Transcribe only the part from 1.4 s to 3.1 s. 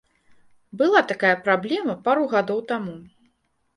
праблема пару гадоў таму.